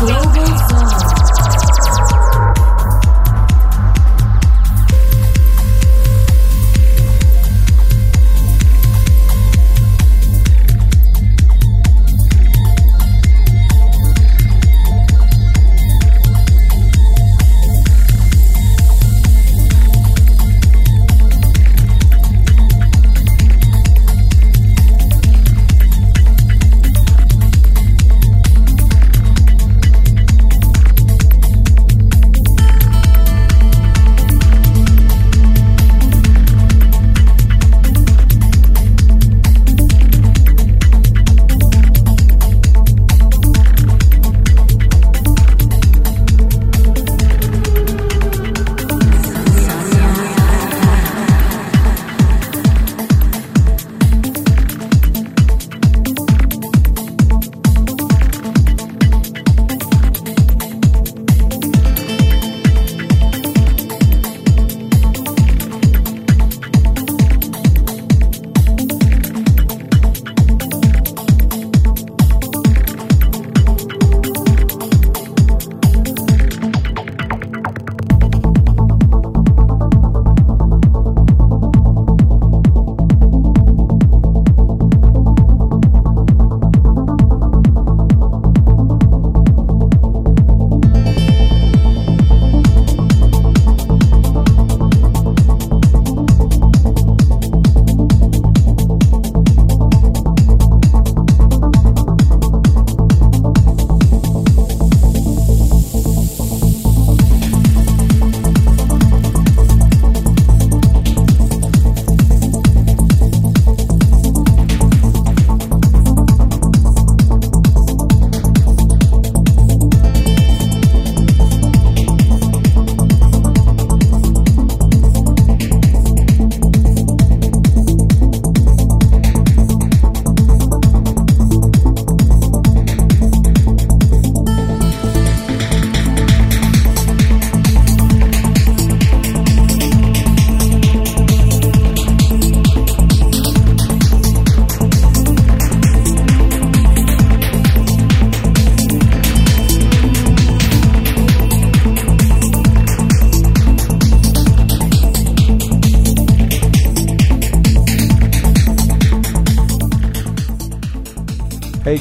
[0.00, 0.39] Hey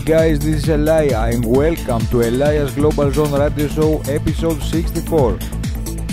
[0.10, 1.16] guys, this is Elia.
[1.20, 5.38] I'm welcome to Elias Global Zone Radio Show episode 64.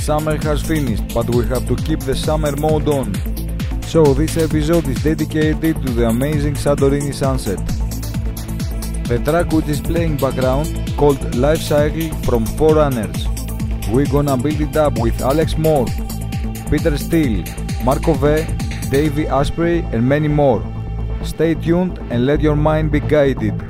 [0.01, 3.15] Summer has finished, but we have to keep the summer mode on.
[3.85, 7.57] So this episode is dedicated to the amazing Santorini sunset.
[9.09, 13.27] The track which is playing background called Life Cycle from Forerunners.
[13.89, 15.87] We're gonna build it up with Alex Moore,
[16.71, 17.45] Peter Steele,
[17.83, 18.45] Marco V,
[18.91, 20.63] Davey Asprey and many more.
[21.25, 23.66] Stay tuned and let your mind be guided.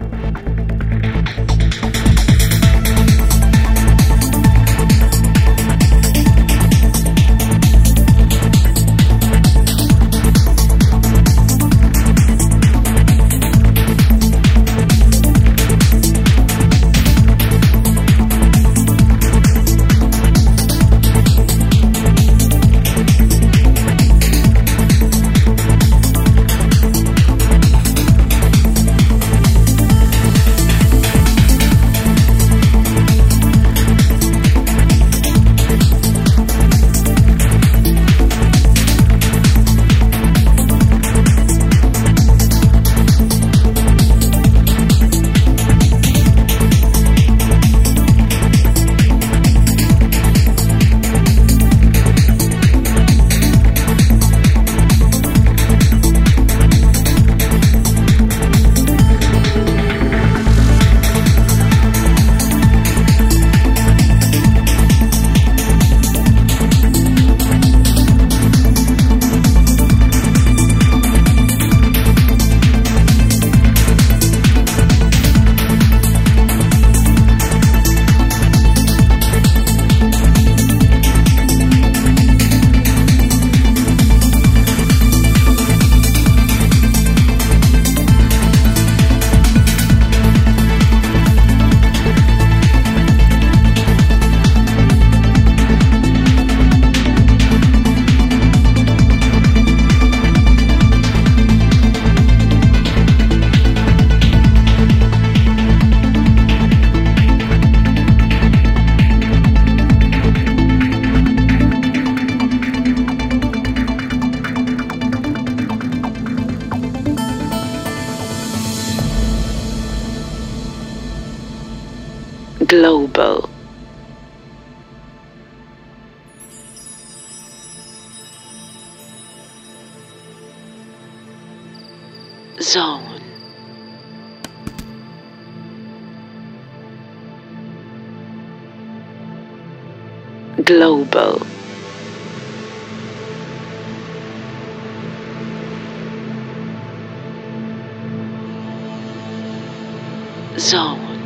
[150.58, 151.16] Zone.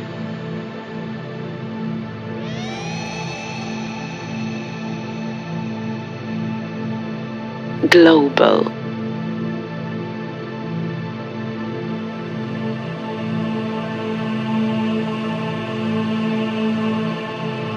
[7.89, 8.71] Global.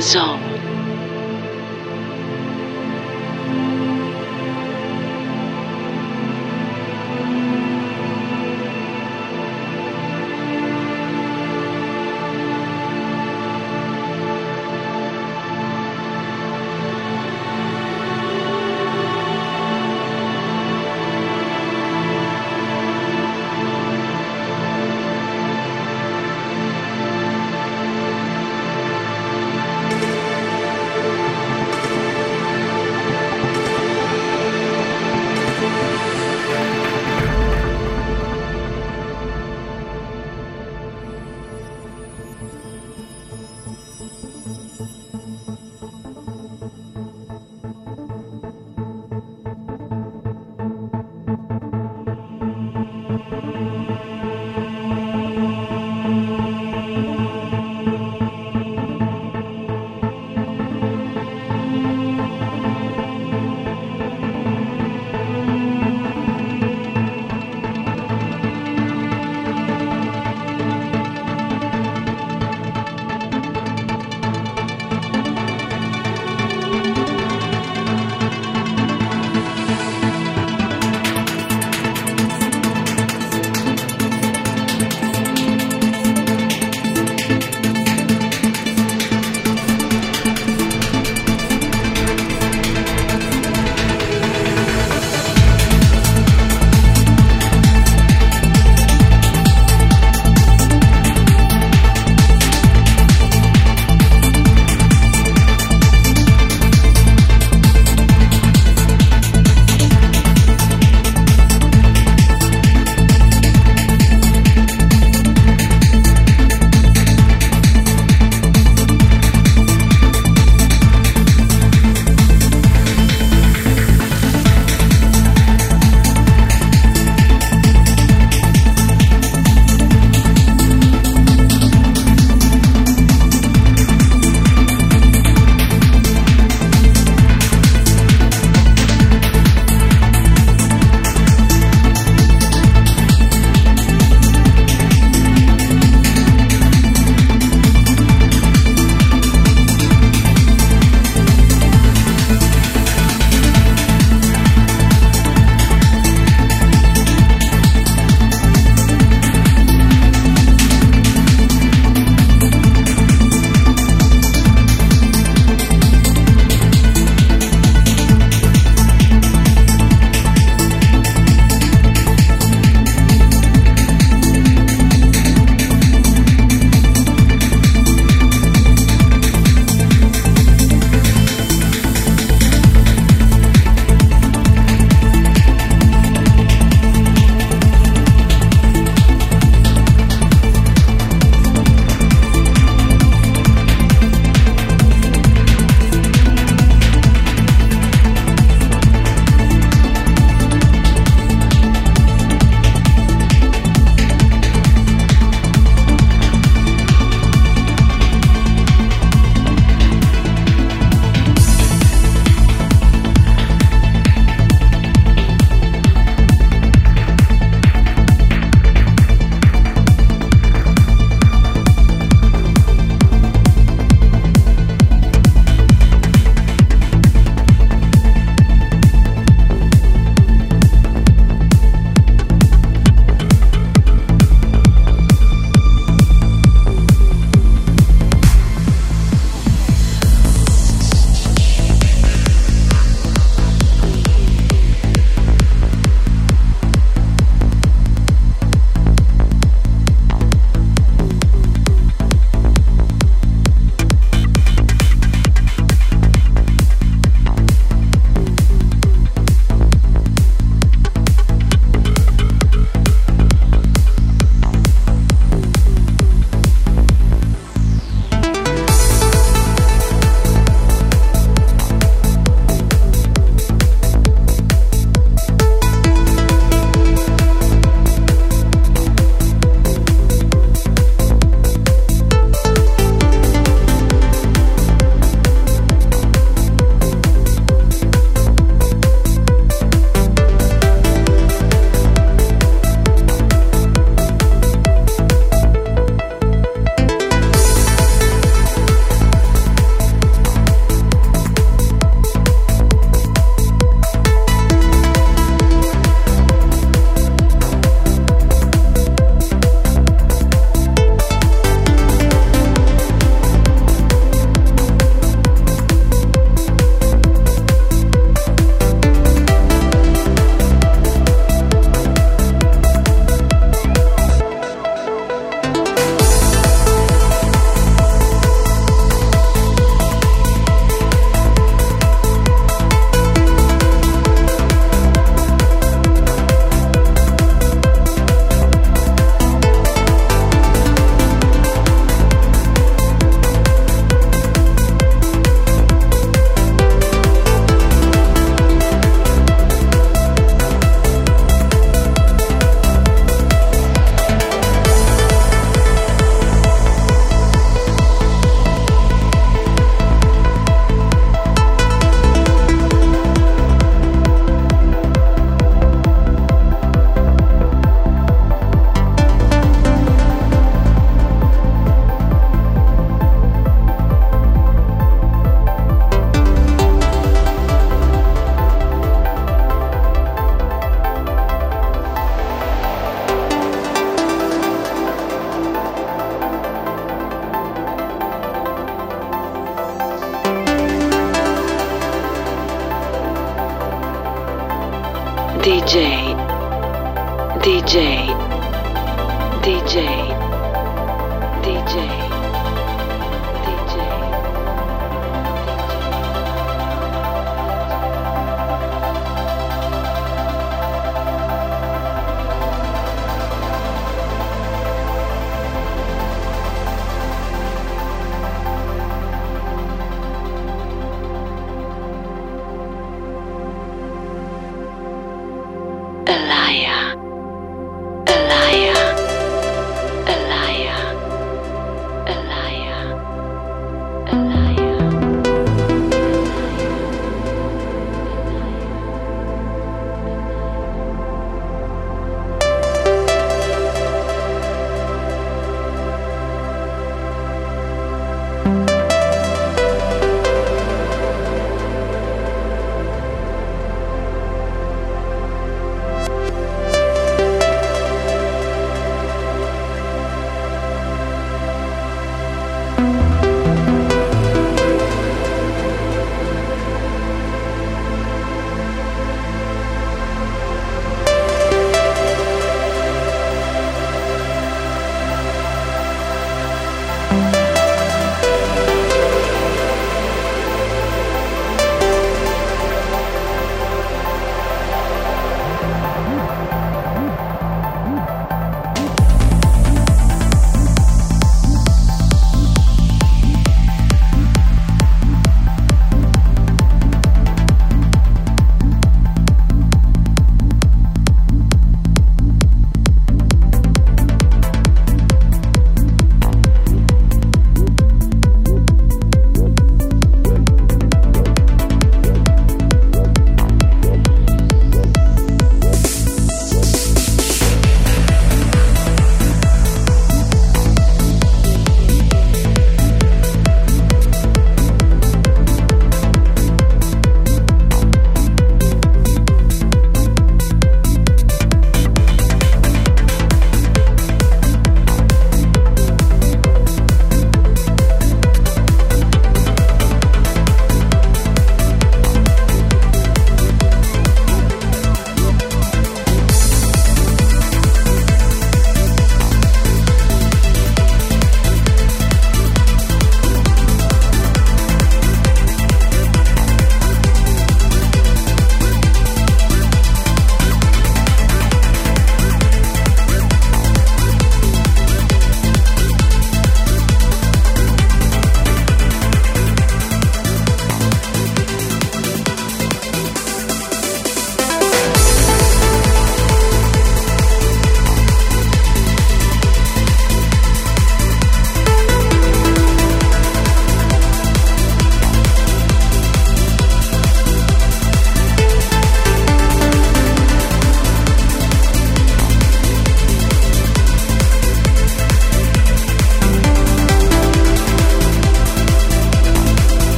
[0.00, 0.47] Zone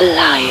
[0.00, 0.49] DJ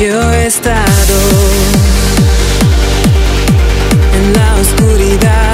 [0.00, 1.18] Yo he estado
[4.14, 5.49] en la oscuridad,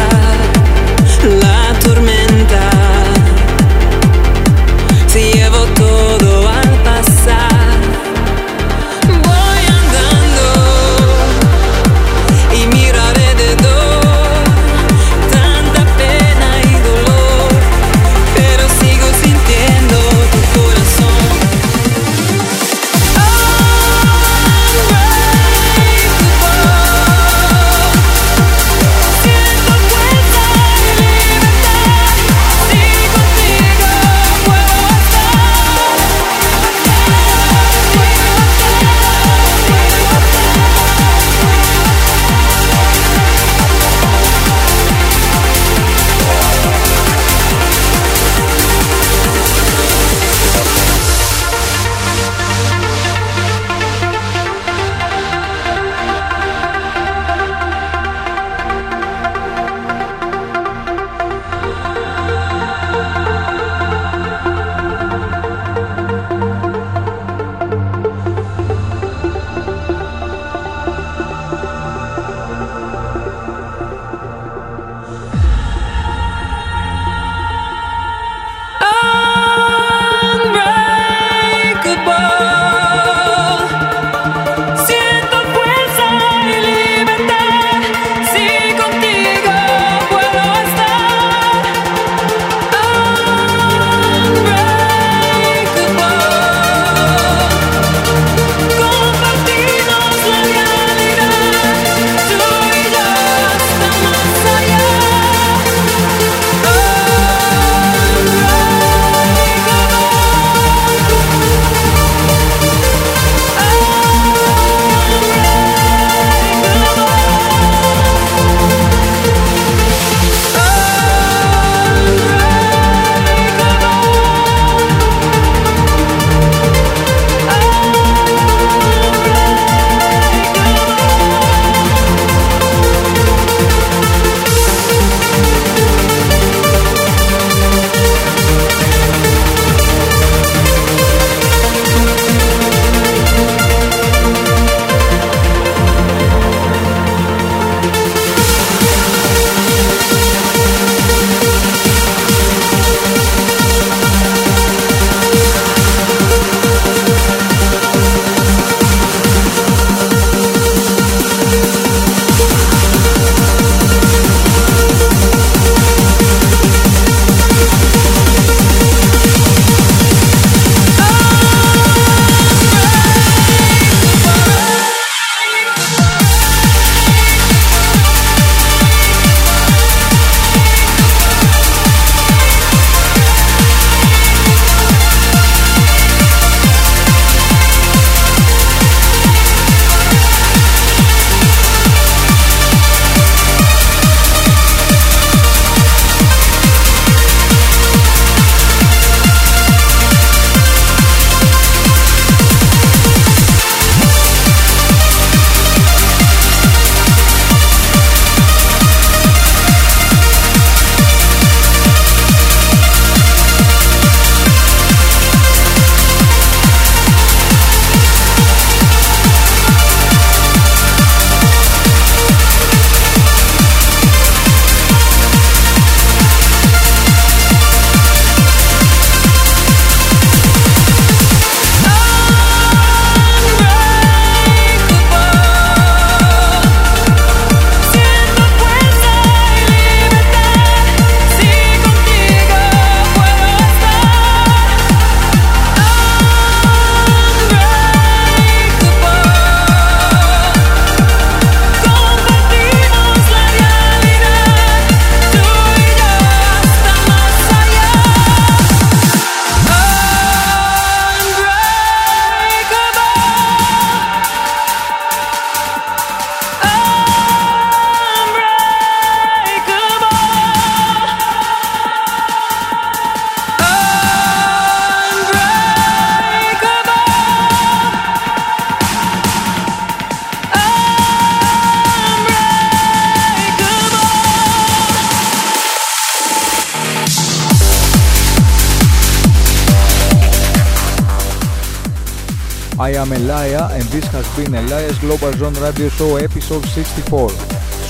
[294.37, 297.31] been Elias Global Zone Radio Show episode 64.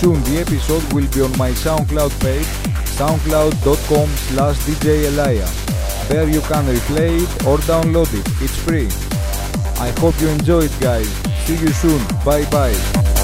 [0.00, 2.46] Soon the episode will be on my SoundCloud page
[2.96, 5.10] soundcloud.com slash DJ.
[6.08, 8.26] There you can replay it or download it.
[8.40, 8.88] It's free.
[9.78, 11.08] I hope you enjoy it guys.
[11.44, 12.02] See you soon.
[12.24, 13.15] Bye bye.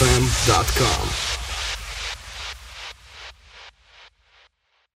[0.00, 1.07] InsomniaFM.com